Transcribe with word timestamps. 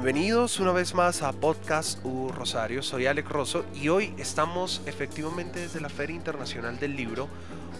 Bienvenidos 0.00 0.60
una 0.60 0.70
vez 0.70 0.94
más 0.94 1.22
a 1.22 1.32
Podcast 1.32 1.98
U 2.04 2.28
Rosario. 2.28 2.84
Soy 2.84 3.06
Alex 3.06 3.28
Rosso 3.28 3.64
y 3.74 3.88
hoy 3.88 4.14
estamos 4.16 4.80
efectivamente 4.86 5.58
desde 5.58 5.80
la 5.80 5.88
Feria 5.88 6.14
Internacional 6.14 6.78
del 6.78 6.94
Libro. 6.94 7.26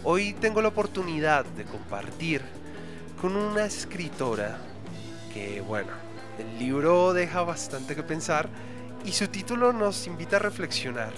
Hoy 0.03 0.33
tengo 0.33 0.61
la 0.61 0.67
oportunidad 0.67 1.45
de 1.45 1.63
compartir 1.63 2.43
con 3.21 3.37
una 3.37 3.65
escritora 3.67 4.59
que, 5.33 5.61
bueno, 5.61 5.93
el 6.41 6.59
libro 6.59 7.13
deja 7.13 7.43
bastante 7.43 7.95
que 7.95 8.03
pensar 8.03 8.49
y 9.05 9.13
su 9.13 9.29
título 9.29 9.73
nos 9.73 10.09
invita 10.09 10.37
a 10.37 10.41
reflexionar. 10.41 11.13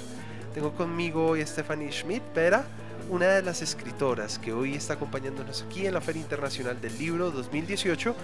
Tengo 0.52 0.74
conmigo 0.74 1.28
hoy 1.28 1.40
a 1.40 1.46
Stephanie 1.46 1.90
Schmidt, 1.92 2.22
Pera, 2.34 2.62
una 3.08 3.26
de 3.28 3.40
las 3.40 3.62
escritoras 3.62 4.38
que 4.38 4.52
hoy 4.52 4.74
está 4.74 4.94
acompañándonos 4.94 5.62
aquí 5.62 5.86
en 5.86 5.94
la 5.94 6.02
Feria 6.02 6.20
Internacional 6.20 6.78
del 6.78 6.98
Libro 6.98 7.30
2018 7.30 8.14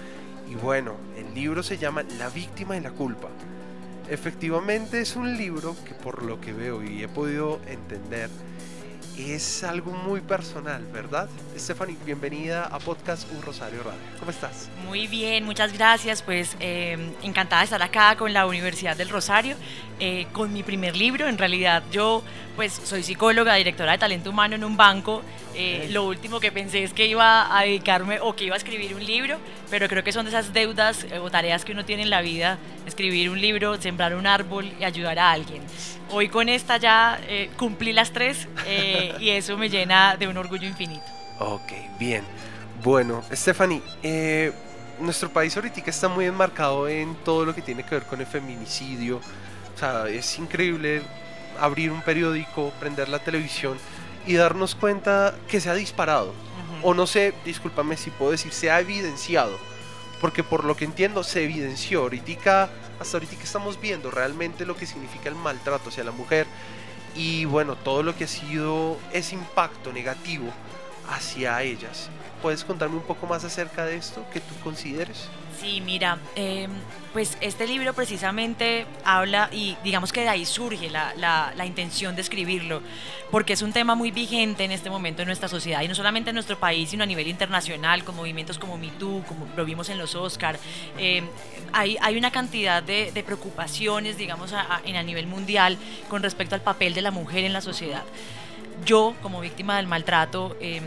y 0.50 0.54
bueno, 0.54 0.96
el 1.16 1.34
libro 1.34 1.62
se 1.62 1.78
llama 1.78 2.04
La 2.18 2.28
víctima 2.28 2.76
y 2.76 2.80
la 2.80 2.90
culpa. 2.90 3.28
Efectivamente 4.08 5.00
es 5.00 5.16
un 5.16 5.36
libro 5.36 5.74
que 5.84 5.94
por 5.94 6.22
lo 6.22 6.40
que 6.40 6.52
veo 6.52 6.82
y 6.82 7.02
he 7.02 7.08
podido 7.08 7.60
entender 7.66 8.30
es 9.18 9.64
algo 9.64 9.92
muy 9.92 10.20
personal, 10.20 10.84
¿verdad? 10.92 11.28
Stephanie, 11.56 11.96
bienvenida 12.04 12.64
a 12.64 12.78
Podcast 12.78 13.30
Un 13.32 13.40
Rosario 13.40 13.82
Radio. 13.82 13.98
¿Cómo 14.18 14.30
estás? 14.30 14.68
Muy 14.84 15.06
bien, 15.06 15.44
muchas 15.44 15.72
gracias. 15.72 16.20
Pues 16.20 16.56
eh, 16.60 16.98
encantada 17.22 17.62
de 17.62 17.64
estar 17.64 17.82
acá 17.82 18.14
con 18.16 18.32
la 18.32 18.46
Universidad 18.46 18.96
del 18.96 19.08
Rosario, 19.08 19.56
eh, 20.00 20.26
con 20.32 20.52
mi 20.52 20.62
primer 20.62 20.96
libro. 20.96 21.28
En 21.28 21.38
realidad 21.38 21.82
yo 21.90 22.22
pues 22.56 22.72
soy 22.72 23.02
psicóloga, 23.02 23.54
directora 23.54 23.92
de 23.92 23.98
talento 23.98 24.30
humano 24.30 24.54
en 24.54 24.64
un 24.64 24.76
banco. 24.76 25.22
Eh, 25.54 25.88
lo 25.90 26.04
último 26.04 26.38
que 26.38 26.52
pensé 26.52 26.84
es 26.84 26.92
que 26.92 27.06
iba 27.06 27.56
a 27.56 27.62
dedicarme 27.62 28.20
o 28.20 28.36
que 28.36 28.44
iba 28.44 28.54
a 28.54 28.58
escribir 28.58 28.94
un 28.94 29.04
libro, 29.04 29.38
pero 29.70 29.88
creo 29.88 30.04
que 30.04 30.12
son 30.12 30.26
de 30.26 30.30
esas 30.30 30.52
deudas 30.52 31.06
o 31.22 31.30
tareas 31.30 31.64
que 31.64 31.72
uno 31.72 31.86
tiene 31.86 32.02
en 32.02 32.10
la 32.10 32.20
vida, 32.20 32.58
escribir 32.86 33.30
un 33.30 33.40
libro, 33.40 33.80
sembrar 33.80 34.14
un 34.14 34.26
árbol 34.26 34.70
y 34.78 34.84
ayudar 34.84 35.18
a 35.18 35.32
alguien. 35.32 35.62
Hoy 36.10 36.28
con 36.28 36.48
esta 36.48 36.76
ya 36.76 37.20
cumplí 37.56 37.92
las 37.92 38.12
tres 38.12 38.46
y 39.20 39.30
eso 39.30 39.56
me 39.56 39.68
llena 39.68 40.16
de 40.16 40.28
un 40.28 40.36
orgullo 40.36 40.66
infinito. 40.66 41.04
Ok, 41.38 41.72
bien. 41.98 42.24
Bueno, 42.82 43.22
Stephanie, 43.32 43.82
nuestro 45.00 45.30
país 45.30 45.54
ahorita 45.56 45.82
está 45.84 46.08
muy 46.08 46.26
enmarcado 46.26 46.88
en 46.88 47.14
todo 47.16 47.44
lo 47.44 47.54
que 47.54 47.62
tiene 47.62 47.82
que 47.82 47.96
ver 47.96 48.04
con 48.04 48.20
el 48.20 48.26
feminicidio. 48.26 49.20
O 49.74 49.78
sea, 49.78 50.08
es 50.08 50.38
increíble 50.38 51.02
abrir 51.58 51.90
un 51.90 52.02
periódico, 52.02 52.72
prender 52.80 53.08
la 53.08 53.18
televisión 53.18 53.76
y 54.26 54.34
darnos 54.34 54.74
cuenta 54.74 55.34
que 55.48 55.60
se 55.60 55.68
ha 55.68 55.74
disparado. 55.74 56.32
O 56.82 56.94
no 56.94 57.06
sé, 57.06 57.34
discúlpame 57.44 57.96
si 57.96 58.10
puedo 58.10 58.30
decir, 58.30 58.52
se 58.52 58.70
ha 58.70 58.80
evidenciado. 58.80 59.58
Porque 60.20 60.42
por 60.42 60.64
lo 60.64 60.76
que 60.76 60.86
entiendo, 60.86 61.22
se 61.24 61.44
evidenció. 61.44 62.02
Ahorita, 62.02 62.70
hasta 63.00 63.16
ahorita 63.16 63.36
estamos 63.42 63.80
viendo 63.80 64.10
realmente 64.10 64.66
lo 64.66 64.76
que 64.76 64.86
significa 64.86 65.28
el 65.28 65.34
maltrato 65.34 65.90
hacia 65.90 66.04
la 66.04 66.12
mujer. 66.12 66.46
Y 67.14 67.44
bueno, 67.46 67.76
todo 67.76 68.02
lo 68.02 68.14
que 68.14 68.24
ha 68.24 68.28
sido 68.28 68.98
ese 69.12 69.34
impacto 69.34 69.92
negativo 69.92 70.52
hacia 71.08 71.62
ellas. 71.62 72.10
¿Puedes 72.42 72.64
contarme 72.64 72.96
un 72.96 73.02
poco 73.02 73.26
más 73.26 73.44
acerca 73.44 73.84
de 73.84 73.96
esto 73.96 74.24
que 74.32 74.40
tú 74.40 74.54
consideres? 74.62 75.28
Sí, 75.60 75.80
mira, 75.80 76.18
eh, 76.34 76.68
pues 77.14 77.38
este 77.40 77.66
libro 77.66 77.94
precisamente 77.94 78.84
habla 79.04 79.48
y 79.50 79.74
digamos 79.82 80.12
que 80.12 80.20
de 80.20 80.28
ahí 80.28 80.44
surge 80.44 80.90
la, 80.90 81.14
la, 81.16 81.64
intención 81.64 82.14
de 82.14 82.20
escribirlo, 82.20 82.82
porque 83.30 83.54
es 83.54 83.62
un 83.62 83.72
tema 83.72 83.94
muy 83.94 84.10
vigente 84.10 84.64
en 84.64 84.70
este 84.70 84.90
momento 84.90 85.22
en 85.22 85.28
nuestra 85.28 85.48
sociedad 85.48 85.80
y 85.80 85.88
no 85.88 85.94
solamente 85.94 86.28
en 86.28 86.34
nuestro 86.34 86.58
país, 86.58 86.90
sino 86.90 87.04
a 87.04 87.06
nivel 87.06 87.26
internacional, 87.26 88.04
con 88.04 88.16
movimientos 88.16 88.58
como 88.58 88.76
MeToo, 88.76 89.24
como 89.26 89.48
lo 89.56 89.64
vimos 89.64 89.88
en 89.88 89.96
los 89.96 90.14
Oscar. 90.14 90.58
Eh, 90.98 91.22
hay, 91.72 91.96
hay, 92.02 92.18
una 92.18 92.30
cantidad 92.30 92.82
de, 92.82 93.10
preocupaciones, 93.24 94.18
digamos, 94.18 94.52
a, 94.52 94.76
a, 94.76 95.02
nivel 95.02 95.26
mundial 95.26 95.78
con 96.10 96.22
respecto 96.22 96.54
al 96.54 96.60
papel 96.60 96.92
de 96.92 97.00
la 97.00 97.10
mujer 97.10 97.44
en 97.44 97.54
la 97.54 97.62
sociedad. 97.62 98.04
Yo, 98.84 99.14
como 99.22 99.40
víctima 99.40 99.76
del 99.76 99.86
maltrato, 99.86 100.56
eh, 100.60 100.80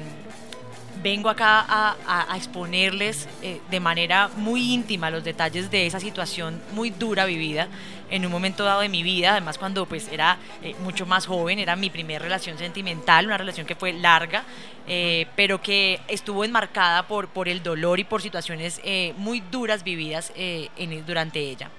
vengo 1.01 1.29
acá 1.29 1.65
a, 1.69 2.35
exponerles 2.35 3.27
eh, 3.41 3.61
de 3.69 3.79
manera 3.79 4.29
muy 4.35 4.73
íntima 4.73 5.09
los 5.09 5.23
detalles 5.23 5.71
de 5.71 5.85
esa 5.85 5.99
situación 5.99 6.61
muy 6.73 6.89
dura 6.89 7.25
vivida 7.25 7.67
en 8.09 8.25
un 8.25 8.31
momento 8.31 8.63
dado 8.63 8.81
de 8.81 8.89
mi 8.89 9.03
vida, 9.03 9.31
además 9.31 9.57
cuando 9.57 9.85
pues 9.85 10.07
era 10.11 10.37
eh, 10.63 10.75
mucho 10.81 11.05
más 11.05 11.27
joven, 11.27 11.59
era 11.59 11.75
mi 11.75 11.89
primera 11.89 12.23
relación 12.23 12.57
sentimental, 12.57 13.25
una 13.27 13.37
relación 13.37 13.67
que 13.67 13.75
fue 13.75 13.93
larga, 13.93 14.43
eh, 14.87 15.27
pero 15.35 15.61
que 15.61 15.99
estuvo 16.07 16.43
enmarcada 16.43 17.07
por, 17.07 17.27
por 17.27 17.47
el 17.47 17.61
dolor 17.61 17.99
y 17.99 18.03
por 18.03 18.21
situaciones 18.21 18.81
muy 19.17 19.41
duras 19.41 19.83
vividas 19.83 20.33
en, 20.35 21.05
durante 21.05 21.39
ella. 21.39 21.69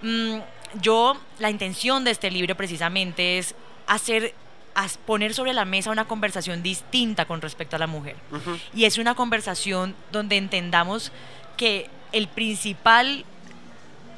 Mm, 0.00 0.38
yo, 0.80 1.20
la 1.38 1.50
intención 1.50 2.02
de 2.04 2.12
este 2.12 2.30
libro 2.30 2.56
precisamente 2.56 3.38
es 3.38 3.54
hacer 3.86 4.34
a 4.74 4.86
poner 5.06 5.34
sobre 5.34 5.52
la 5.52 5.64
mesa 5.64 5.90
una 5.90 6.06
conversación 6.06 6.62
distinta 6.62 7.24
con 7.24 7.40
respecto 7.40 7.76
a 7.76 7.78
la 7.78 7.86
mujer. 7.86 8.16
Y 8.74 8.84
es 8.84 8.98
una 8.98 9.14
conversación 9.14 9.94
donde 10.10 10.36
entendamos 10.36 11.12
que 11.56 11.90
el 12.12 12.28
principal 12.28 13.24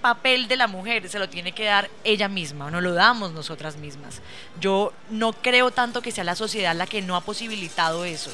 papel 0.04 0.48
de 0.48 0.56
la 0.56 0.66
mujer 0.66 1.08
se 1.08 1.18
lo 1.18 1.30
tiene 1.30 1.52
que 1.52 1.64
dar 1.64 1.88
ella 2.04 2.28
misma, 2.28 2.70
no 2.70 2.82
lo 2.82 2.92
damos 2.92 3.32
nosotras 3.32 3.78
mismas. 3.78 4.20
Yo 4.60 4.92
no 5.08 5.32
creo 5.32 5.70
tanto 5.70 6.02
que 6.02 6.12
sea 6.12 6.24
la 6.24 6.36
sociedad 6.36 6.76
la 6.76 6.86
que 6.86 7.00
no 7.00 7.16
ha 7.16 7.22
posibilitado 7.22 8.04
eso. 8.04 8.30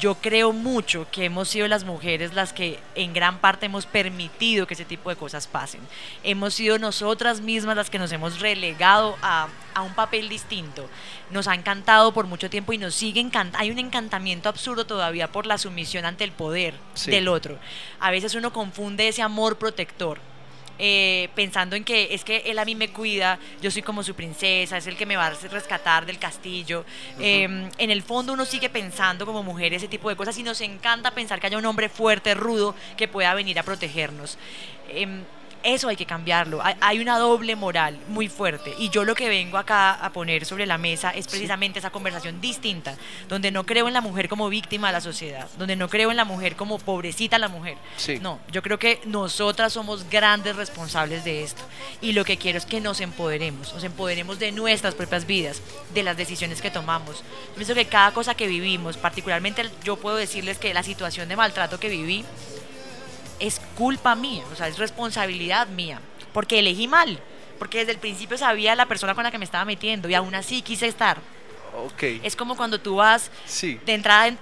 Yo 0.00 0.16
creo 0.16 0.52
mucho 0.52 1.06
que 1.12 1.26
hemos 1.26 1.48
sido 1.48 1.68
las 1.68 1.84
mujeres 1.84 2.34
las 2.34 2.52
que 2.52 2.80
en 2.96 3.12
gran 3.12 3.38
parte 3.38 3.66
hemos 3.66 3.86
permitido 3.86 4.66
que 4.66 4.74
ese 4.74 4.84
tipo 4.84 5.10
de 5.10 5.16
cosas 5.16 5.46
pasen. 5.46 5.80
Hemos 6.24 6.54
sido 6.54 6.80
nosotras 6.80 7.40
mismas 7.40 7.76
las 7.76 7.88
que 7.88 8.00
nos 8.00 8.10
hemos 8.10 8.40
relegado 8.40 9.16
a, 9.22 9.46
a 9.74 9.82
un 9.82 9.94
papel 9.94 10.28
distinto. 10.28 10.88
Nos 11.30 11.46
ha 11.46 11.54
encantado 11.54 12.12
por 12.12 12.26
mucho 12.26 12.50
tiempo 12.50 12.72
y 12.72 12.78
nos 12.78 12.96
sigue 12.96 13.20
encantando. 13.20 13.58
Hay 13.62 13.70
un 13.70 13.78
encantamiento 13.78 14.48
absurdo 14.48 14.86
todavía 14.86 15.30
por 15.30 15.46
la 15.46 15.56
sumisión 15.56 16.04
ante 16.04 16.24
el 16.24 16.32
poder 16.32 16.74
del 17.06 17.28
otro. 17.28 17.60
A 18.00 18.10
veces 18.10 18.34
uno 18.34 18.52
confunde 18.52 19.06
ese 19.06 19.22
amor 19.22 19.56
protector 19.56 20.31
eh, 20.78 21.28
pensando 21.34 21.76
en 21.76 21.84
que 21.84 22.14
es 22.14 22.24
que 22.24 22.38
él 22.46 22.58
a 22.58 22.64
mí 22.64 22.74
me 22.74 22.88
cuida, 22.88 23.38
yo 23.60 23.70
soy 23.70 23.82
como 23.82 24.02
su 24.02 24.14
princesa, 24.14 24.76
es 24.76 24.86
el 24.86 24.96
que 24.96 25.06
me 25.06 25.16
va 25.16 25.26
a 25.26 25.30
rescatar 25.30 26.06
del 26.06 26.18
castillo. 26.18 26.84
Em, 27.18 27.68
en 27.78 27.90
el 27.90 28.02
fondo 28.02 28.32
uno 28.32 28.44
sigue 28.44 28.68
pensando 28.68 29.26
como 29.26 29.42
mujer 29.42 29.74
ese 29.74 29.88
tipo 29.88 30.08
de 30.08 30.16
cosas 30.16 30.36
y 30.38 30.42
nos 30.42 30.60
encanta 30.60 31.10
pensar 31.10 31.40
que 31.40 31.46
haya 31.46 31.58
un 31.58 31.66
hombre 31.66 31.88
fuerte, 31.88 32.34
rudo, 32.34 32.74
que 32.96 33.08
pueda 33.08 33.34
venir 33.34 33.58
a 33.58 33.62
protegernos. 33.62 34.38
Em, 34.88 35.22
eso 35.62 35.88
hay 35.88 35.96
que 35.96 36.06
cambiarlo. 36.06 36.60
Hay, 36.80 36.98
una 36.98 37.18
doble 37.18 37.56
moral 37.56 37.98
muy 38.08 38.28
fuerte. 38.28 38.74
Y 38.78 38.90
yo 38.90 39.04
lo 39.04 39.14
que 39.14 39.28
vengo 39.28 39.58
acá 39.58 39.94
a 39.94 40.12
poner 40.12 40.44
sobre 40.44 40.66
la 40.66 40.78
mesa 40.78 41.10
es 41.10 41.26
precisamente 41.26 41.78
esa 41.78 41.90
conversación 41.90 42.40
distinta, 42.40 42.96
donde 43.28 43.50
no 43.50 43.64
creo 43.64 43.88
en 43.88 43.94
la 43.94 44.00
mujer 44.00 44.28
como 44.28 44.48
víctima 44.48 44.88
de 44.88 44.92
la 44.92 45.00
sociedad, 45.00 45.48
donde 45.58 45.76
no 45.76 45.88
creo 45.88 46.10
en 46.10 46.16
la 46.16 46.24
mujer 46.24 46.56
como 46.56 46.78
pobrecita 46.78 47.38
la 47.38 47.48
mujer. 47.48 47.76
No, 48.20 48.38
yo 48.50 48.62
creo 48.62 48.78
que 48.78 49.00
nosotras 49.04 49.72
somos 49.72 50.08
grandes 50.08 50.56
responsables 50.56 51.24
de 51.24 51.42
esto. 51.42 51.62
Y 52.00 52.12
lo 52.12 52.24
que 52.24 52.36
quiero 52.36 52.58
es 52.58 52.66
que 52.66 52.80
nos 52.80 53.00
empoderemos, 53.00 53.72
nos 53.72 53.84
empoderemos 53.84 54.38
de 54.38 54.52
nuestras 54.52 54.94
propias 54.94 55.26
vidas, 55.26 55.62
de 55.94 56.02
las 56.02 56.16
decisiones 56.16 56.62
que 56.62 56.70
tomamos. 56.70 57.18
Yo 57.48 57.54
pienso 57.56 57.74
que 57.74 57.86
cada 57.86 58.12
cosa 58.12 58.34
que 58.34 58.46
vivimos, 58.46 58.96
particularmente 58.96 59.68
yo 59.84 59.96
puedo 59.96 60.16
decirles 60.16 60.58
que 60.58 60.74
la 60.74 60.82
situación 60.82 61.28
de 61.28 61.36
maltrato 61.36 61.78
que 61.80 61.88
viví, 61.88 62.24
es 63.42 63.60
culpa 63.76 64.14
mía, 64.14 64.44
o 64.52 64.56
sea, 64.56 64.68
es 64.68 64.78
responsabilidad 64.78 65.66
mía, 65.66 66.00
porque 66.32 66.60
elegí 66.60 66.86
mal, 66.86 67.18
porque 67.58 67.78
desde 67.78 67.90
el 67.90 67.98
principio 67.98 68.38
sabía 68.38 68.76
la 68.76 68.86
persona 68.86 69.14
con 69.16 69.24
la 69.24 69.32
que 69.32 69.38
me 69.38 69.44
estaba 69.44 69.64
metiendo 69.64 70.08
y 70.08 70.14
aún 70.14 70.34
así 70.34 70.62
quise 70.62 70.86
estar. 70.86 71.18
Okay. 71.94 72.20
Es 72.22 72.36
como 72.36 72.54
cuando 72.54 72.80
tú 72.80 72.96
vas 72.96 73.30
de 73.60 73.94
entrada, 73.94 74.36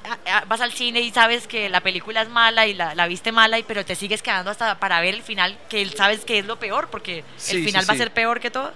vas 0.48 0.60
al 0.60 0.72
cine 0.72 1.00
y 1.00 1.10
sabes 1.12 1.46
que 1.46 1.70
la 1.70 1.80
película 1.80 2.22
es 2.22 2.28
mala 2.28 2.66
y 2.66 2.74
la, 2.74 3.06
viste 3.06 3.32
mala, 3.32 3.58
y, 3.58 3.62
pero 3.62 3.86
te 3.86 3.94
sigues 3.94 4.20
quedando 4.20 4.50
hasta 4.50 4.78
para 4.78 5.00
ver 5.00 5.14
el 5.14 5.22
final, 5.22 5.56
que 5.70 5.88
sabes 5.88 6.24
que 6.24 6.40
es 6.40 6.44
lo 6.44 6.58
peor, 6.58 6.88
porque 6.90 7.24
el 7.48 7.64
final 7.64 7.88
va 7.88 7.94
a 7.94 7.96
ser 7.96 8.12
peor 8.12 8.38
que 8.40 8.50
todo. 8.50 8.72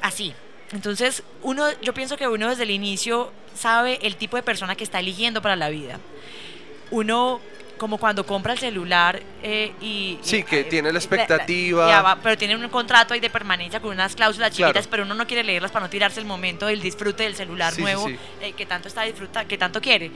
Así. 0.00 0.34
Entonces, 0.72 1.22
uno, 1.42 1.66
yo 1.82 1.92
pienso 1.94 2.16
que 2.16 2.26
uno 2.26 2.48
desde 2.48 2.62
el 2.62 2.70
inicio 2.70 3.32
sabe 3.54 3.98
el 4.02 4.16
tipo 4.16 4.36
de 4.36 4.42
persona 4.42 4.74
que 4.74 4.84
está 4.84 4.98
eligiendo 4.98 5.42
para 5.42 5.54
la 5.54 5.68
vida. 5.68 6.00
Uno 6.90 7.40
como 7.80 7.96
cuando 7.96 8.26
compra 8.26 8.52
el 8.52 8.58
celular 8.58 9.22
eh, 9.42 9.72
y... 9.80 10.18
Sí, 10.22 10.42
que 10.42 10.64
tiene 10.64 10.92
la 10.92 10.98
expectativa. 10.98 12.18
pero 12.22 12.36
tiene 12.36 12.56
un 12.56 12.68
contrato 12.68 13.14
ahí 13.14 13.20
de 13.20 13.30
permanencia 13.30 13.80
con 13.80 13.92
unas 13.92 14.14
cláusulas 14.14 14.52
chiquitas, 14.52 14.86
pero 14.86 15.04
uno 15.04 15.14
no 15.14 15.26
quiere 15.26 15.44
leerlas 15.44 15.70
para 15.70 15.86
no 15.86 15.90
tirarse 15.90 16.20
el 16.20 16.26
momento 16.26 16.66
del 16.66 16.80
disfrute 16.80 17.22
del 17.22 17.34
celular 17.34 17.78
nuevo 17.78 18.08
eh, 18.08 18.52
que 18.56 18.66
tanto 18.66 18.88
está 18.88 19.02
disfruta, 19.02 19.44
que 19.44 19.56
tanto 19.56 19.80
quiere. 19.80 20.10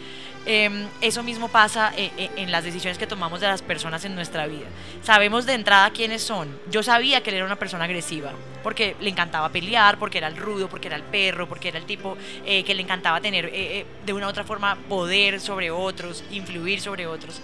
Em, 0.47 0.87
eso 1.00 1.23
mismo 1.23 1.49
pasa 1.49 1.93
eh, 1.97 2.31
en 2.37 2.53
las 2.53 2.65
decisiones 2.65 2.99
que 2.99 3.06
tomamos 3.06 3.41
de 3.41 3.47
las 3.47 3.62
personas 3.62 4.05
en 4.05 4.15
nuestra 4.15 4.47
vida. 4.47 4.67
Sabemos 5.03 5.47
de 5.47 5.55
entrada 5.55 5.91
quiénes 5.91 6.23
son. 6.23 6.59
Yo 6.70 6.82
sabía 6.82 7.23
que 7.23 7.31
él 7.31 7.37
era 7.37 7.47
una 7.47 7.56
persona 7.56 7.85
agresiva, 7.85 8.32
porque 8.62 8.97
le 9.00 9.11
encantaba 9.11 9.49
pelear, 9.49 9.99
porque 9.99 10.19
era 10.19 10.27
el 10.27 10.37
rudo, 10.37 10.69
porque 10.69 10.88
era 10.88 10.97
el 10.97 11.03
perro, 11.03 11.49
porque 11.49 11.69
era 11.69 11.79
el 11.79 11.87
tipo 11.87 12.17
que 12.44 12.75
le 12.75 12.82
encantaba 12.82 13.20
tener 13.20 13.50
de 13.50 14.12
una 14.12 14.27
u 14.27 14.31
otra 14.31 14.44
forma 14.44 14.77
poder 14.88 15.41
sobre 15.41 15.70
otros, 15.70 16.25
influir 16.31 16.81
sobre 16.81 17.06
otros 17.06 17.41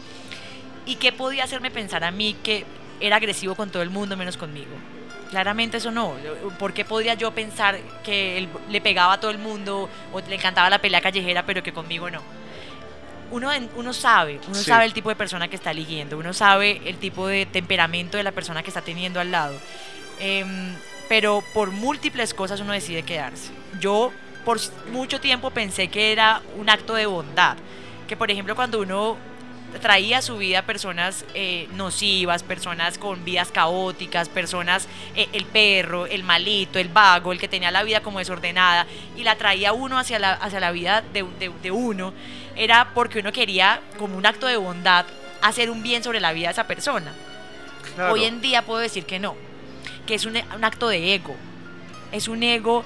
y 0.87 0.97
qué 0.97 1.12
podía 1.12 1.44
hacerme 1.44 1.71
pensar 1.71 2.05
a 2.05 2.11
mí 2.11 2.37
que 2.43 2.65
era 3.00 3.17
agresivo 3.17 3.55
con 3.55 3.71
todo 3.71 3.82
el 3.82 3.91
mundo 3.91 4.17
menos 4.17 4.37
conmigo. 4.37 4.71
Claramente 5.31 5.77
eso 5.77 5.91
no. 5.91 6.17
¿Por 6.59 6.73
qué 6.73 6.85
podría 6.85 7.15
yo 7.15 7.31
pensar 7.31 7.79
que 8.05 8.37
él 8.37 8.49
le 8.69 8.81
pegaba 8.81 9.15
a 9.15 9.21
todo 9.21 9.31
el 9.31 9.38
mundo 9.38 9.88
o 10.12 10.21
le 10.21 10.35
encantaba 10.35 10.69
la 10.69 10.81
pelea 10.81 11.00
callejera 11.00 11.44
pero 11.47 11.62
que 11.62 11.73
conmigo 11.73 12.11
no? 12.11 12.21
Uno, 13.31 13.49
uno 13.77 13.93
sabe, 13.93 14.41
uno 14.49 14.56
sabe 14.56 14.87
el 14.87 14.93
tipo 14.93 15.09
de 15.09 15.15
persona 15.15 15.47
que 15.47 15.55
está 15.55 15.71
eligiendo, 15.71 16.19
uno 16.19 16.32
sabe 16.32 16.83
el 16.85 16.97
tipo 16.97 17.29
de 17.29 17.47
temperamento 17.47 18.17
de 18.17 18.25
la 18.25 18.33
persona 18.33 18.65
que 18.65 18.71
está 18.71 18.83
teniendo 18.83 19.21
al 19.21 19.31
lado. 19.31 19.56
Em, 20.19 20.75
pero 21.09 21.44
por 21.55 21.71
múltiples 21.71 22.35
cosas 22.35 22.61
uno 22.61 22.73
decide 22.73 23.05
quedarse. 23.05 23.53
Yo 23.79 24.12
por 24.44 24.59
mucho 24.91 25.21
tiempo 25.21 25.50
pensé 25.50 25.88
que 25.88 26.11
era 26.11 26.43
un 26.56 26.69
acto 26.69 26.94
de 26.94 27.06
bondad, 27.06 27.56
que 28.09 28.17
por 28.17 28.33
ejemplo 28.33 28.56
cuando 28.56 28.81
uno 28.81 29.17
traía 29.79 30.19
a 30.19 30.23
su 30.23 30.37
vida 30.37 30.63
personas 30.63 31.25
eh, 31.35 31.69
nocivas, 31.75 32.43
personas 32.43 32.99
con 32.99 33.25
vidas 33.25 33.51
caóticas, 33.51 34.29
personas, 34.29 34.89
eh, 35.15 35.29
el 35.33 35.45
perro, 35.45 36.07
el 36.07 36.25
malito, 36.25 36.79
el 36.79 36.89
vago, 36.89 37.33
el 37.33 37.39
que 37.39 37.49
tenía 37.49 37.71
la 37.71 37.83
vida 37.83 38.01
como 38.01 38.19
desordenada, 38.19 38.87
y 39.17 39.23
la 39.23 39.37
traía 39.37 39.73
uno 39.73 39.99
hacia 39.99 40.19
la, 40.19 40.33
hacia 40.33 40.61
la 40.61 40.73
vida 40.73 41.03
de, 41.13 41.71
uno, 41.71 42.13
era 42.57 42.91
porque 42.95 43.21
uno 43.21 43.33
quería, 43.33 43.81
como 43.99 44.17
un 44.17 44.27
acto 44.27 44.47
de 44.47 44.57
bondad, 44.57 45.07
hacer 45.43 45.71
un 45.71 45.83
bien 45.83 46.03
sobre 46.03 46.21
la 46.21 46.33
vida 46.33 46.49
de 46.49 46.53
esa 46.53 46.67
persona. 46.67 47.13
Hoy 48.11 48.25
en 48.25 48.41
día 48.41 48.63
puedo 48.63 48.81
decir 48.81 49.05
que 49.05 49.19
no, 49.19 49.37
que 50.07 50.15
es 50.15 50.25
un, 50.25 50.37
un 50.37 50.65
acto 50.65 50.89
de 50.89 51.15
ego. 51.15 51.37
Es 52.13 52.29
un 52.29 52.43
ego 52.43 52.85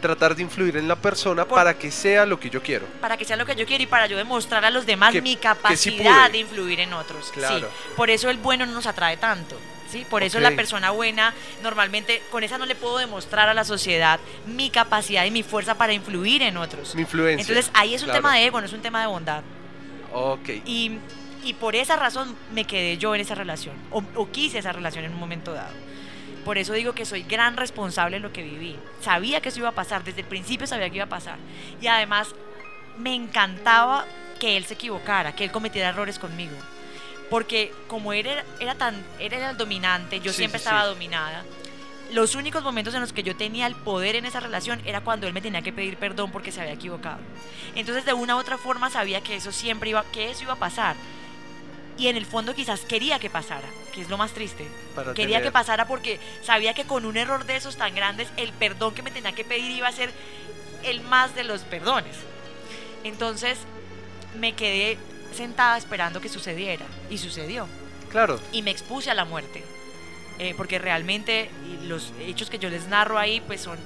tratar 0.00 0.34
de 0.34 0.42
influir 0.42 0.76
en 0.76 0.88
la 0.88 0.96
persona 0.96 1.44
para 1.44 1.76
que 1.76 1.90
sea 1.90 2.26
lo 2.26 2.38
que 2.38 2.50
yo 2.50 2.62
quiero. 2.62 2.86
Para 3.00 3.16
que 3.16 3.24
sea 3.24 3.36
lo 3.36 3.46
que 3.46 3.54
yo 3.54 3.66
quiero 3.66 3.82
y 3.82 3.86
para 3.86 4.06
yo 4.06 4.16
demostrar 4.16 4.64
a 4.64 4.70
los 4.70 4.86
demás 4.86 5.14
mi 5.22 5.36
capacidad 5.36 6.30
de 6.30 6.38
influir 6.38 6.80
en 6.80 6.92
otros. 6.92 7.30
Claro. 7.32 7.68
por 7.96 8.10
eso 8.10 8.30
el 8.30 8.38
bueno 8.38 8.66
no 8.66 8.72
nos 8.72 8.86
atrae 8.86 9.16
tanto. 9.16 9.56
¿sí? 9.90 10.06
Por 10.08 10.22
eso 10.22 10.38
la 10.40 10.50
persona 10.52 10.90
buena, 10.90 11.34
normalmente 11.62 12.22
con 12.30 12.44
esa 12.44 12.58
no 12.58 12.66
le 12.66 12.74
puedo 12.74 12.98
demostrar 12.98 13.48
a 13.48 13.54
la 13.54 13.64
sociedad 13.64 14.20
mi 14.46 14.70
capacidad 14.70 15.24
y 15.24 15.30
mi 15.30 15.42
fuerza 15.42 15.76
para 15.76 15.92
influir 15.92 16.42
en 16.42 16.56
otros. 16.56 16.94
Mi 16.94 17.02
influencia. 17.02 17.42
Entonces 17.42 17.70
ahí 17.74 17.94
es 17.94 18.02
un 18.02 18.12
tema 18.12 18.34
de 18.34 18.46
ego, 18.46 18.60
no 18.60 18.66
es 18.66 18.72
un 18.72 18.82
tema 18.82 19.00
de 19.00 19.06
bondad. 19.06 19.42
Ok. 20.12 20.48
Y, 20.64 20.98
y 21.44 21.54
por 21.54 21.76
esa 21.76 21.96
razón 21.96 22.36
me 22.52 22.64
quedé 22.64 22.98
yo 22.98 23.14
en 23.14 23.20
esa 23.20 23.34
relación, 23.34 23.76
o, 23.90 24.02
o 24.14 24.30
quise 24.30 24.58
esa 24.58 24.72
relación 24.72 25.04
en 25.04 25.12
un 25.12 25.20
momento 25.20 25.52
dado. 25.52 25.72
Por 26.48 26.56
eso 26.56 26.72
digo 26.72 26.94
que 26.94 27.04
soy 27.04 27.24
gran 27.24 27.58
responsable 27.58 28.16
en 28.16 28.22
lo 28.22 28.32
que 28.32 28.42
viví. 28.42 28.74
Sabía 29.02 29.42
que 29.42 29.50
eso 29.50 29.58
iba 29.58 29.68
a 29.68 29.72
pasar, 29.72 30.02
desde 30.02 30.22
el 30.22 30.26
principio 30.26 30.66
sabía 30.66 30.88
que 30.88 30.96
iba 30.96 31.04
a 31.04 31.08
pasar. 31.10 31.36
Y 31.78 31.88
además 31.88 32.28
me 32.96 33.14
encantaba 33.14 34.06
que 34.40 34.56
él 34.56 34.64
se 34.64 34.72
equivocara, 34.72 35.36
que 35.36 35.44
él 35.44 35.50
cometiera 35.50 35.90
errores 35.90 36.18
conmigo. 36.18 36.56
Porque 37.28 37.70
como 37.86 38.14
él 38.14 38.26
era, 38.60 38.74
tan, 38.76 38.94
era 39.18 39.50
el 39.50 39.58
dominante, 39.58 40.20
yo 40.20 40.32
siempre 40.32 40.56
estaba 40.56 40.86
dominada. 40.86 41.44
Los 42.12 42.34
únicos 42.34 42.64
momentos 42.64 42.94
en 42.94 43.02
los 43.02 43.12
que 43.12 43.22
yo 43.22 43.36
tenía 43.36 43.66
el 43.66 43.74
poder 43.74 44.16
en 44.16 44.24
esa 44.24 44.40
relación 44.40 44.80
era 44.86 45.02
cuando 45.02 45.26
él 45.26 45.34
me 45.34 45.42
tenía 45.42 45.60
que 45.60 45.74
pedir 45.74 45.98
perdón 45.98 46.32
porque 46.32 46.50
se 46.50 46.62
había 46.62 46.72
equivocado. 46.72 47.18
Entonces 47.74 48.06
de 48.06 48.14
una 48.14 48.36
u 48.36 48.38
otra 48.38 48.56
forma 48.56 48.88
sabía 48.88 49.20
que 49.20 49.36
eso 49.36 49.52
siempre 49.52 49.90
iba, 49.90 50.02
que 50.12 50.30
eso 50.30 50.44
iba 50.44 50.54
a 50.54 50.58
pasar 50.58 50.96
y 51.98 52.06
en 52.06 52.16
el 52.16 52.26
fondo 52.26 52.54
quizás 52.54 52.80
quería 52.80 53.18
que 53.18 53.28
pasara, 53.28 53.68
que 53.92 54.00
es 54.00 54.08
lo 54.08 54.16
más 54.16 54.32
triste. 54.32 54.68
quería 55.14 55.42
que 55.42 55.50
pasara 55.50 55.86
porque 55.86 56.20
sabía 56.42 56.72
que 56.72 56.84
con 56.84 57.04
un 57.04 57.16
error 57.16 57.44
de 57.44 57.56
esos 57.56 57.76
tan 57.76 57.94
grandes, 57.94 58.28
el 58.36 58.52
perdón 58.52 58.94
que 58.94 59.02
me 59.02 59.10
tenía 59.10 59.32
que 59.32 59.44
pedir 59.44 59.72
iba 59.72 59.88
a 59.88 59.92
ser 59.92 60.10
el 60.84 61.00
más 61.00 61.34
de 61.34 61.44
los 61.44 61.62
perdones. 61.62 62.16
Entonces 63.04 63.58
me 64.38 64.54
quedé 64.54 64.96
sentada 65.34 65.76
esperando 65.76 66.20
que 66.20 66.28
sucediera 66.28 66.86
y 67.10 67.18
sucedió. 67.18 67.66
Claro. 68.10 68.40
Y 68.52 68.62
me 68.62 68.70
expuse 68.70 69.10
a 69.10 69.14
la 69.14 69.24
muerte. 69.24 69.64
Eh, 70.38 70.54
porque 70.56 70.78
realmente 70.78 71.50
los 71.82 72.12
hechos 72.20 72.48
que 72.48 72.60
yo 72.60 72.70
les 72.70 72.86
narro 72.86 73.18
ahí 73.18 73.40
pues 73.40 73.60
son 73.60 73.76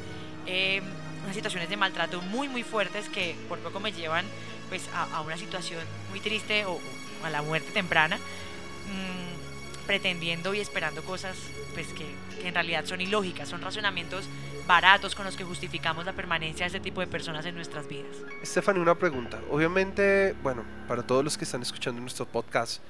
eh, 0.46 0.82
unas 1.22 1.34
situaciones 1.34 1.70
de 1.70 1.78
maltrato 1.78 2.20
muy 2.20 2.46
muy 2.46 2.62
fuertes 2.62 3.08
que 3.08 3.34
por 3.48 3.58
poco 3.60 3.80
me 3.80 3.90
llevan 3.90 4.26
pues 4.68 4.86
a, 4.94 5.22
una 5.22 5.38
situación 5.38 5.80
muy 6.10 6.20
triste 6.20 6.66
o, 6.66 6.78
a 7.24 7.30
la 7.30 7.42
muerte 7.42 7.70
temprana, 7.72 8.16
mm, 8.16 9.86
pretendiendo 9.86 10.54
y 10.54 10.60
esperando 10.60 11.02
cosas 11.02 11.36
pues, 11.74 11.88
que, 11.88 12.06
en 12.46 12.54
realidad 12.54 12.84
son 12.84 13.00
ilógicas, 13.00 13.48
son 13.48 13.60
razonamientos 13.62 14.24
baratos 14.66 15.14
con 15.14 15.24
los 15.24 15.36
que 15.36 15.44
justificamos 15.44 16.04
la 16.04 16.12
permanencia 16.12 16.64
de 16.64 16.68
este 16.68 16.80
tipo 16.80 17.00
de 17.00 17.06
personas 17.06 17.44
en 17.46 17.54
nuestras 17.54 17.88
vidas. 17.88 18.16
Stephanie, 18.44 18.80
una 18.80 18.94
pregunta. 18.94 19.40
Obviamente, 19.50 20.34
bueno, 20.42 20.64
para 20.88 21.02
todos 21.02 21.24
los 21.24 21.36
que 21.36 21.44
están 21.44 21.62
escuchando 21.62 22.00
nuestro 22.00 22.26
podcast, 22.26 22.80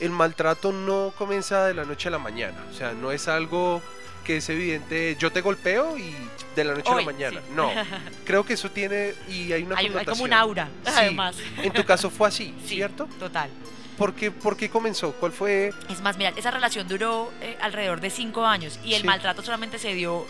el 0.00 0.10
maltrato 0.10 0.72
no 0.72 1.12
comienza 1.16 1.64
de 1.66 1.74
la 1.74 1.84
noche 1.84 2.08
a 2.08 2.12
la 2.12 2.18
mañana. 2.18 2.56
O 2.70 2.74
sea, 2.74 2.92
no 2.92 3.10
es 3.12 3.28
algo 3.28 3.82
que 4.24 4.38
es 4.38 4.48
evidente, 4.48 5.16
yo 5.18 5.30
te 5.30 5.42
golpeo 5.42 5.98
y 5.98 6.14
de 6.56 6.64
la 6.64 6.74
noche 6.74 6.90
a 6.90 6.96
la 6.96 7.02
mañana. 7.02 7.40
No, 7.54 7.70
creo 8.24 8.44
que 8.44 8.54
eso 8.54 8.70
tiene 8.70 9.14
y 9.28 9.52
hay 9.52 9.62
una 9.62 9.76
hay, 9.76 9.86
hay 9.86 10.04
como 10.04 10.24
un 10.24 10.32
aura, 10.32 10.68
además. 10.84 11.36
En 11.58 11.72
tu 11.72 11.84
caso 11.84 12.10
fue 12.10 12.28
así, 12.28 12.54
¿cierto? 12.64 13.06
Total. 13.18 13.50
¿Por 13.98 14.14
qué, 14.14 14.30
¿Por 14.30 14.56
qué, 14.56 14.68
comenzó? 14.68 15.12
¿Cuál 15.12 15.32
fue? 15.32 15.72
Es 15.88 16.00
más, 16.00 16.16
mira, 16.16 16.32
esa 16.36 16.50
relación 16.50 16.88
duró 16.88 17.30
eh, 17.40 17.56
alrededor 17.60 18.00
de 18.00 18.10
cinco 18.10 18.44
años 18.44 18.78
y 18.84 18.94
el 18.94 19.04
maltrato 19.04 19.42
solamente 19.42 19.78
se 19.78 19.94
dio 19.94 20.26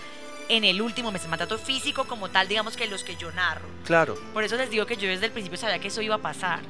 en 0.48 0.64
el 0.64 0.82
último 0.82 1.10
mes, 1.10 1.24
el 1.24 1.30
maltrato 1.30 1.58
físico 1.58 2.04
como 2.04 2.28
tal, 2.28 2.48
digamos 2.48 2.76
que 2.76 2.86
los 2.86 3.04
que 3.04 3.16
yo 3.16 3.32
narro. 3.32 3.66
Claro. 3.84 4.18
Por 4.32 4.44
eso 4.44 4.56
les 4.56 4.70
digo 4.70 4.86
que 4.86 4.96
yo 4.96 5.08
desde 5.08 5.26
el 5.26 5.32
principio 5.32 5.58
sabía 5.58 5.78
que 5.78 5.88
eso 5.88 6.02
iba 6.02 6.16
a 6.16 6.18
pasar 6.18 6.60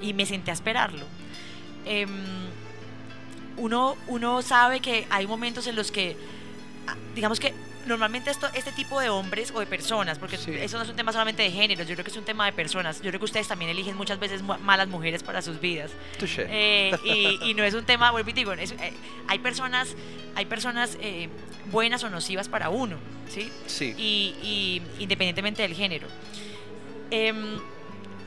y 0.00 0.14
me 0.14 0.26
senté 0.26 0.50
a 0.50 0.54
esperarlo. 0.54 1.06
Em, 1.84 2.08
uno, 3.56 3.96
uno 4.08 4.42
sabe 4.42 4.80
que 4.80 5.06
hay 5.10 5.26
momentos 5.26 5.66
en 5.66 5.76
los 5.76 5.92
que, 5.92 6.16
ah, 6.88 6.96
digamos 7.14 7.38
que 7.38 7.54
normalmente 7.86 8.30
esto, 8.30 8.48
este 8.54 8.72
tipo 8.72 9.00
de 9.00 9.08
hombres 9.08 9.50
o 9.54 9.60
de 9.60 9.66
personas, 9.66 10.18
porque 10.18 10.36
Sí. 10.38 10.52
eso 10.54 10.76
no 10.78 10.84
es 10.84 10.90
un 10.90 10.96
tema 10.96 11.12
solamente 11.12 11.42
de 11.42 11.50
género, 11.50 11.82
yo 11.84 11.94
creo 11.94 12.04
que 12.04 12.10
es 12.10 12.16
un 12.16 12.24
tema 12.24 12.46
de 12.46 12.52
personas. 12.52 12.98
Yo 13.02 13.08
creo 13.10 13.18
que 13.18 13.24
ustedes 13.24 13.48
también 13.48 13.70
eligen 13.70 13.96
muchas 13.96 14.18
veces 14.18 14.42
malas 14.42 14.88
mujeres 14.88 15.22
para 15.22 15.42
sus 15.42 15.60
vidas. 15.60 15.90
Eh, 16.48 16.92
y, 17.04 17.50
y 17.50 17.54
no 17.54 17.64
es 17.64 17.74
un 17.74 17.84
tema, 17.84 18.10
vuelvo 18.10 18.30
y 18.30 18.32
digo, 18.32 18.52
es- 18.52 18.72
eh, 18.72 18.92
hay 19.28 19.38
personas, 19.40 19.96
hay 20.34 20.46
personas 20.46 20.96
eh, 21.00 21.28
buenas 21.70 22.02
o 22.04 22.10
nocivas 22.10 22.48
para 22.48 22.68
uno, 22.70 22.96
¿sí? 23.28 23.50
sí, 23.66 23.94
Y, 23.98 24.34
y 24.42 24.82
independientemente 25.02 25.62
del 25.62 25.74
género. 25.74 26.06
Em, 27.10 27.58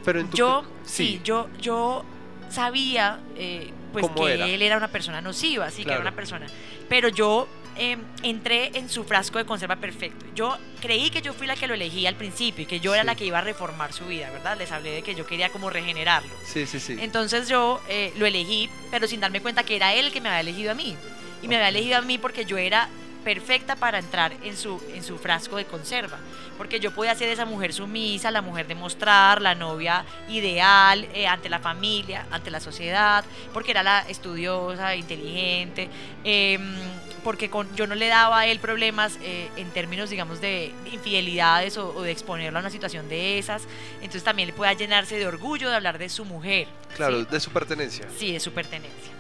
pero 0.04 0.20
en 0.20 0.30
tu 0.30 0.38
yo, 0.38 0.66
sí, 0.84 1.20
yo, 1.24 1.50
yo 1.60 2.06
sabía 2.50 3.20
eh, 3.36 3.72
pues 3.92 4.06
¿Cómo 4.08 4.26
que 4.26 4.34
era? 4.34 4.46
él 4.48 4.62
era 4.62 4.78
una 4.78 4.90
persona 4.90 5.22
nociva, 5.22 5.72
sí, 5.72 5.84
que 5.84 5.92
era 5.92 6.02
una 6.02 6.14
persona. 6.16 6.46
Pero 6.90 7.08
yo 7.10 7.48
em, 7.78 8.02
entré 8.24 8.72
en 8.78 8.90
su 8.90 9.04
frasco 9.04 9.38
de 9.38 9.46
conserva 9.46 9.76
perfecto. 9.76 10.26
Yo 10.36 10.58
creí 10.82 11.10
que 11.10 11.22
yo 11.22 11.34
fui 11.34 11.48
la 11.48 11.56
que 11.56 11.68
lo 11.68 11.74
elegí 11.74 12.06
al 12.08 12.16
principio 12.16 12.64
y 12.64 12.66
que 12.66 12.80
yo 12.80 12.94
era 12.94 13.04
la 13.04 13.16
que 13.16 13.26
iba 13.26 13.40
a 13.40 13.42
reformar 13.42 13.94
su 13.94 14.06
vida, 14.06 14.30
¿verdad? 14.30 14.58
Les 14.58 14.72
hablé 14.72 14.92
de 14.92 15.02
que 15.02 15.16
yo 15.16 15.26
quería 15.26 15.50
como 15.50 15.70
regenerarlo. 15.70 16.32
Sí, 16.46 16.66
sí, 16.66 16.80
sí. 16.80 16.98
Entonces 17.00 17.48
yo 17.48 17.82
eh, 17.90 18.14
lo 18.18 18.26
elegí, 18.26 18.70
pero 18.92 19.08
sin 19.08 19.20
darme 19.20 19.42
cuenta 19.42 19.64
que 19.64 19.76
era 19.76 19.94
él 19.94 20.12
que 20.12 20.22
me 20.22 20.30
había 20.30 20.42
elegido 20.42 20.72
a 20.72 20.76
mí. 20.76 20.96
Y 21.42 21.48
me 21.48 21.56
había 21.56 21.70
elegido 21.70 21.98
a 21.98 22.02
mí 22.02 22.18
porque 22.18 22.46
yo 22.46 22.58
era 22.58 22.90
perfecta 23.26 23.76
para 23.76 23.98
entrar 23.98 24.34
en 24.44 24.56
su, 24.56 24.82
en 24.94 25.04
su 25.04 25.18
frasco 25.18 25.58
de 25.58 25.66
conserva. 25.66 26.18
Porque 26.58 26.80
yo 26.80 26.92
podía 26.92 27.14
ser 27.16 27.28
esa 27.28 27.44
mujer 27.44 27.74
sumisa, 27.74 28.32
la 28.32 28.42
mujer 28.42 28.68
de 28.68 28.76
mostrar, 28.76 29.42
la 29.42 29.56
novia 29.56 30.06
ideal 30.30 31.06
eh, 31.14 31.28
ante 31.28 31.50
la 31.50 31.60
familia, 31.60 32.28
ante 32.32 32.52
la 32.52 32.60
sociedad, 32.60 33.26
porque 33.52 33.72
era 33.72 33.84
la 33.84 34.02
estudiosa, 34.08 34.96
inteligente, 34.96 35.90
em, 36.24 36.78
porque 37.26 37.50
con, 37.50 37.76
yo 37.76 37.88
no 37.88 37.96
le 37.96 38.08
daba 38.08 38.42
a 38.42 38.48
él 38.48 38.60
problemas 38.60 39.18
eh, 39.24 39.50
en 39.58 39.72
términos, 39.72 40.12
digamos, 40.12 40.42
de 40.42 40.72
infidelidades 40.94 41.76
o, 41.76 41.90
o 41.90 42.04
de 42.04 42.12
exponerlo 42.12 42.60
a 42.60 42.62
una 42.62 42.70
situación 42.70 43.10
de 43.10 43.40
esas. 43.40 43.64
Entonces 43.96 44.24
también 44.24 44.48
le 44.48 44.54
pueda 44.54 44.72
llenarse 44.74 45.18
de 45.18 45.26
orgullo 45.26 45.68
de 45.70 45.76
hablar 45.76 45.98
de 45.98 46.08
su 46.08 46.24
mujer. 46.24 46.68
claro, 46.96 47.22
¿sí? 47.22 47.28
de 47.32 47.40
su 47.40 47.50
pertenencia. 47.50 48.08
Sí, 48.16 48.32
de 48.32 48.40
su 48.40 48.52
pertenencia. 48.52 49.12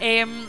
Em, 0.00 0.44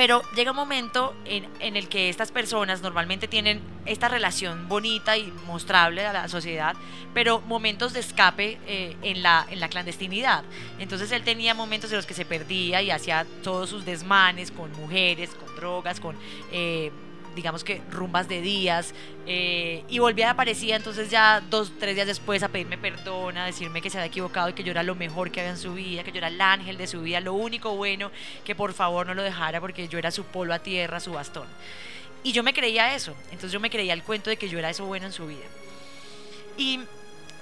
pero 0.00 0.22
llega 0.34 0.52
un 0.52 0.56
momento 0.56 1.14
en, 1.26 1.76
el 1.76 1.86
que 1.90 2.08
estas 2.08 2.32
personas 2.32 2.80
normalmente 2.80 3.28
tienen 3.28 3.60
esta 3.84 4.08
relación 4.08 4.66
bonita 4.66 5.18
y 5.18 5.30
mostrable 5.46 6.06
a 6.06 6.14
la 6.14 6.26
sociedad, 6.26 6.74
pero 7.12 7.42
momentos 7.42 7.92
de 7.92 8.00
escape 8.00 8.58
eh, 8.66 8.96
en, 9.02 9.22
la, 9.22 9.46
en 9.50 9.60
la 9.60 9.68
clandestinidad. 9.68 10.42
Entonces 10.78 11.12
él 11.12 11.22
tenía 11.22 11.52
momentos 11.52 11.90
en 11.90 11.96
los 11.96 12.06
que 12.06 12.14
se 12.14 12.24
perdía 12.24 12.80
y 12.80 12.90
hacía 12.90 13.26
todos 13.42 13.68
sus 13.68 13.84
desmanes 13.84 14.50
con 14.50 14.72
mujeres, 14.72 15.34
con 15.34 15.54
drogas, 15.54 16.00
con... 16.00 16.16
eh, 16.50 16.90
digamos 17.34 17.64
que 17.64 17.80
rumbas 17.90 18.28
de 18.28 18.40
días 18.40 18.94
eh, 19.26 19.84
y 19.88 19.98
volvía 19.98 20.26
y 20.26 20.28
aparecía 20.28 20.76
entonces 20.76 21.10
ya 21.10 21.40
dos, 21.48 21.72
tres 21.78 21.94
días 21.94 22.06
después 22.06 22.42
a 22.42 22.48
pedirme 22.48 22.78
perdón, 22.78 23.38
a 23.38 23.46
decirme 23.46 23.80
que 23.80 23.90
se 23.90 23.98
había 23.98 24.08
equivocado 24.08 24.48
y 24.48 24.52
que 24.52 24.62
yo 24.62 24.70
era 24.70 24.82
lo 24.82 24.94
mejor 24.94 25.30
que 25.30 25.40
había 25.40 25.52
en 25.52 25.58
su 25.58 25.74
vida, 25.74 26.02
que 26.02 26.12
yo 26.12 26.18
era 26.18 26.28
el 26.28 26.40
ángel 26.40 26.76
de 26.76 26.86
su 26.86 27.02
vida, 27.02 27.20
lo 27.20 27.34
único 27.34 27.74
bueno, 27.76 28.10
que 28.44 28.54
por 28.54 28.72
favor 28.72 29.06
no 29.06 29.14
lo 29.14 29.22
dejara 29.22 29.60
porque 29.60 29.88
yo 29.88 29.98
era 29.98 30.10
su 30.10 30.24
polo 30.24 30.54
a 30.54 30.58
tierra, 30.58 31.00
su 31.00 31.12
bastón. 31.12 31.46
Y 32.22 32.32
yo 32.32 32.42
me 32.42 32.52
creía 32.52 32.94
eso, 32.94 33.14
entonces 33.24 33.52
yo 33.52 33.60
me 33.60 33.70
creía 33.70 33.94
el 33.94 34.02
cuento 34.02 34.30
de 34.30 34.36
que 34.36 34.48
yo 34.48 34.58
era 34.58 34.70
eso 34.70 34.84
bueno 34.84 35.06
en 35.06 35.12
su 35.12 35.26
vida. 35.26 35.46
Y, 36.56 36.80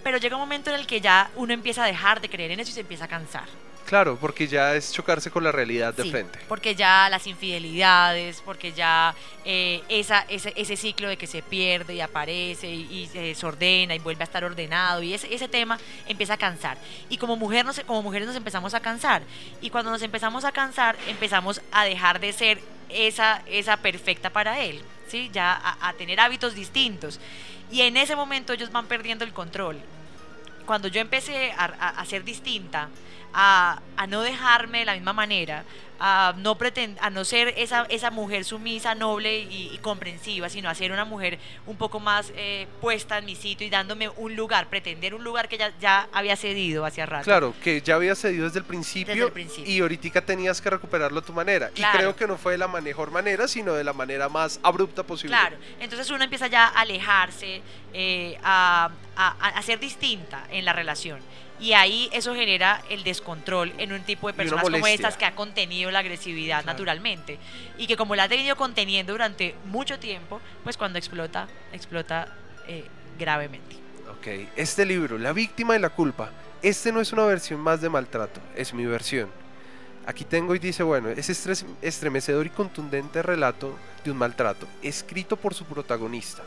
pero 0.04 0.18
llega 0.18 0.36
un 0.36 0.42
momento 0.42 0.70
en 0.70 0.76
el 0.76 0.86
que 0.86 1.00
ya 1.00 1.30
uno 1.34 1.52
empieza 1.52 1.82
a 1.82 1.86
dejar 1.86 2.20
de 2.20 2.28
creer 2.28 2.52
en 2.52 2.60
eso 2.60 2.70
y 2.70 2.74
se 2.74 2.80
empieza 2.80 3.06
a 3.06 3.08
cansar. 3.08 3.48
Claro, 3.88 4.18
porque 4.20 4.46
ya 4.46 4.74
es 4.74 4.92
chocarse 4.92 5.30
con 5.30 5.42
la 5.42 5.50
realidad 5.50 5.94
de 5.94 6.02
Sí, 6.02 6.10
frente. 6.10 6.38
Porque 6.46 6.74
ya 6.74 7.08
las 7.08 7.26
infidelidades, 7.26 8.42
porque 8.44 8.72
ya 8.72 9.14
eh, 9.46 9.82
esa, 9.88 10.26
ese, 10.28 10.52
ese 10.56 10.76
ciclo 10.76 11.08
de 11.08 11.16
que 11.16 11.26
se 11.26 11.40
pierde 11.40 11.94
y 11.94 12.02
aparece 12.02 12.68
y, 12.68 12.82
y 12.92 13.06
se 13.06 13.22
desordena 13.22 13.94
y 13.94 13.98
vuelve 13.98 14.24
a 14.24 14.24
estar 14.24 14.44
ordenado 14.44 15.02
y 15.02 15.14
ese, 15.14 15.34
ese 15.34 15.48
tema 15.48 15.78
empieza 16.06 16.34
a 16.34 16.36
cansar. 16.36 16.76
Y 17.08 17.16
como, 17.16 17.36
mujer 17.36 17.64
nos, 17.64 17.80
como 17.80 18.02
mujeres 18.02 18.28
nos 18.28 18.36
empezamos 18.36 18.74
a 18.74 18.80
cansar. 18.80 19.22
Y 19.62 19.70
cuando 19.70 19.90
nos 19.90 20.02
empezamos 20.02 20.44
a 20.44 20.52
cansar, 20.52 20.94
empezamos 21.08 21.62
a 21.72 21.84
dejar 21.86 22.20
de 22.20 22.34
ser 22.34 22.60
esa, 22.90 23.42
esa 23.46 23.78
perfecta 23.78 24.28
para 24.28 24.60
él, 24.60 24.82
¿sí? 25.06 25.30
Ya 25.32 25.50
a, 25.54 25.88
a 25.88 25.94
tener 25.94 26.20
hábitos 26.20 26.54
distintos. 26.54 27.20
Y 27.70 27.80
en 27.80 27.96
ese 27.96 28.14
momento 28.16 28.52
ellos 28.52 28.70
van 28.70 28.84
perdiendo 28.84 29.24
el 29.24 29.32
control 29.32 29.80
cuando 30.68 30.88
yo 30.88 31.00
empecé 31.00 31.50
a, 31.56 32.04
ser 32.04 32.24
distinta, 32.24 32.90
a, 33.32 33.80
a 33.96 34.06
no 34.06 34.20
dejarme 34.20 34.80
de 34.80 34.84
la 34.84 34.92
misma 34.92 35.14
manera, 35.14 35.64
a 36.00 36.34
no, 36.36 36.56
pretend, 36.56 36.98
a 37.00 37.10
no 37.10 37.24
ser 37.24 37.54
esa, 37.56 37.86
esa 37.88 38.10
mujer 38.10 38.44
sumisa, 38.44 38.94
noble 38.94 39.40
y, 39.40 39.70
y 39.72 39.78
comprensiva, 39.78 40.48
sino 40.48 40.68
a 40.68 40.74
ser 40.74 40.92
una 40.92 41.04
mujer 41.04 41.38
un 41.66 41.76
poco 41.76 42.00
más 42.00 42.32
eh, 42.36 42.66
puesta 42.80 43.18
en 43.18 43.24
mi 43.24 43.34
sitio 43.34 43.66
y 43.66 43.70
dándome 43.70 44.08
un 44.08 44.36
lugar, 44.36 44.68
pretender 44.68 45.14
un 45.14 45.24
lugar 45.24 45.48
que 45.48 45.58
ya, 45.58 45.72
ya 45.80 46.08
había 46.12 46.36
cedido 46.36 46.84
hacia 46.84 47.06
rato. 47.06 47.24
Claro, 47.24 47.54
que 47.62 47.80
ya 47.82 47.96
había 47.96 48.14
cedido 48.14 48.44
desde 48.46 48.60
el 48.60 48.64
principio, 48.64 49.14
Desde 49.14 49.26
el 49.26 49.32
principio. 49.32 49.72
y 49.72 49.80
ahorita 49.80 50.20
tenías 50.22 50.60
que 50.60 50.70
recuperarlo 50.70 51.18
a 51.20 51.22
tu 51.22 51.32
manera. 51.32 51.70
Claro. 51.70 51.94
Y 51.94 51.98
creo 51.98 52.16
que 52.16 52.26
no 52.26 52.36
fue 52.38 52.52
de 52.52 52.58
la 52.58 52.68
mejor 52.68 53.10
manera, 53.10 53.48
sino 53.48 53.74
de 53.74 53.84
la 53.84 53.92
manera 53.92 54.28
más 54.28 54.60
abrupta 54.62 55.02
posible. 55.02 55.36
Claro, 55.36 55.56
entonces 55.80 56.08
uno 56.10 56.22
empieza 56.24 56.46
ya 56.46 56.66
a 56.66 56.80
alejarse, 56.80 57.60
eh, 57.92 58.38
a, 58.42 58.90
a- 59.16 59.48
a 59.48 59.62
ser 59.62 59.78
distinta 59.80 60.44
en 60.50 60.64
la 60.64 60.72
relación. 60.72 61.20
Y 61.60 61.72
ahí 61.72 62.08
eso 62.12 62.34
genera 62.34 62.82
el 62.88 63.02
descontrol 63.04 63.72
en 63.78 63.92
un 63.92 64.02
tipo 64.02 64.28
de 64.28 64.34
personas 64.34 64.64
como 64.64 64.86
estas 64.86 65.16
que 65.16 65.24
ha 65.24 65.34
contenido 65.34 65.90
la 65.90 65.98
agresividad 66.00 66.62
Claro. 66.62 66.74
naturalmente. 66.76 67.38
Y 67.78 67.86
que 67.86 67.96
como 67.96 68.14
la 68.14 68.24
ha 68.24 68.28
tenido 68.28 68.54
conteniendo 68.56 69.12
durante 69.12 69.54
mucho 69.66 69.98
tiempo, 69.98 70.40
pues 70.62 70.76
cuando 70.76 70.98
explota, 70.98 71.48
explota 71.72 72.28
eh, 72.68 72.84
gravemente. 73.18 73.76
Ok, 74.10 74.26
este 74.56 74.84
libro, 74.86 75.18
La 75.18 75.32
víctima 75.32 75.74
y 75.76 75.80
la 75.80 75.90
culpa, 75.90 76.30
este 76.62 76.92
no 76.92 77.00
es 77.00 77.12
una 77.12 77.24
versión 77.24 77.60
más 77.60 77.80
de 77.80 77.88
maltrato, 77.88 78.40
es 78.56 78.72
mi 78.72 78.86
versión. 78.86 79.28
Aquí 80.06 80.24
tengo 80.24 80.54
y 80.54 80.58
dice, 80.58 80.82
bueno, 80.82 81.10
es 81.10 81.28
estres- 81.28 81.66
estremecedor 81.82 82.46
y 82.46 82.50
contundente 82.50 83.22
relato 83.22 83.76
de 84.04 84.10
un 84.10 84.16
maltrato, 84.16 84.66
escrito 84.82 85.36
por 85.36 85.54
su 85.54 85.64
protagonista. 85.66 86.42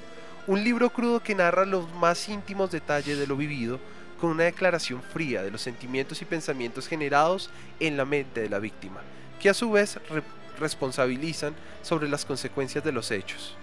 Un 0.48 0.64
libro 0.64 0.90
crudo 0.90 1.22
que 1.22 1.36
narra 1.36 1.66
los 1.66 1.88
más 1.96 2.28
íntimos 2.28 2.72
detalles 2.72 3.20
de 3.20 3.28
lo 3.28 3.36
vivido, 3.38 3.80
con 4.22 4.30
una 4.30 4.44
declaración 4.44 5.02
fría 5.02 5.42
de 5.44 5.52
los 5.52 5.62
sentimientos 5.62 6.22
y 6.22 6.26
pensamientos 6.26 6.88
generados 6.88 7.50
en 7.80 7.98
la 7.98 8.06
mente 8.06 8.42
de 8.42 8.50
la 8.50 8.60
víctima, 8.60 9.02
que 9.42 9.50
a 9.50 9.54
su 9.54 9.72
vez 9.72 10.00
re- 10.10 10.24
responsabilizan 10.60 11.56
sobre 11.82 12.08
las 12.08 12.24
consecuencias 12.24 12.84
de 12.84 12.92
los 12.92 13.10
hechos. 13.12 13.56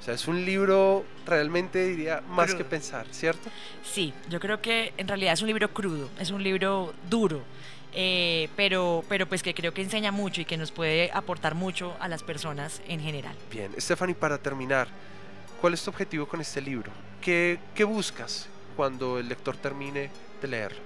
O 0.00 0.02
sea, 0.02 0.14
es 0.14 0.28
un 0.28 0.44
libro 0.44 1.04
realmente 1.26 1.84
diría 1.88 2.22
más 2.28 2.54
que 2.54 2.64
pensar, 2.64 3.06
¿cierto? 3.10 3.50
Sí, 3.82 4.14
yo 4.30 4.38
creo 4.38 4.62
que 4.62 4.92
en 4.96 5.08
realidad 5.08 5.32
es 5.34 5.42
un 5.42 5.48
libro 5.48 5.74
crudo, 5.74 6.08
es 6.20 6.30
un 6.30 6.42
libro 6.44 6.94
duro, 7.10 7.42
eh, 7.92 8.48
pero, 8.54 9.02
pero 9.08 9.26
pues 9.28 9.42
que 9.42 9.52
creo 9.54 9.74
que 9.74 9.82
enseña 9.82 10.12
mucho 10.12 10.40
y 10.40 10.44
que 10.44 10.56
nos 10.56 10.70
puede 10.70 11.10
aportar 11.12 11.56
mucho 11.56 11.96
a 11.98 12.06
las 12.06 12.22
personas 12.22 12.80
en 12.86 13.00
general. 13.00 13.34
Bien, 13.50 13.72
Stephanie, 13.78 14.14
para 14.14 14.38
terminar, 14.38 14.86
¿cuál 15.60 15.74
es 15.74 15.82
tu 15.82 15.90
objetivo 15.90 16.28
con 16.28 16.40
este 16.40 16.60
libro? 16.60 16.92
¿Qué, 17.20 17.58
qué 17.74 17.82
buscas 17.82 18.46
cuando 18.78 19.18
el 19.18 19.28
lector 19.28 19.56
termine 19.56 20.08
de 20.40 20.48
leerlo? 20.48 20.78